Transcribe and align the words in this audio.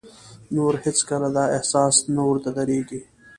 نور 0.55 0.73
هېڅ 0.83 0.97
کله 1.09 1.27
دا 1.35 1.43
احساس 1.57 1.95
نه 2.15 2.21
ورته 2.29 2.49
درېږي. 2.57 3.01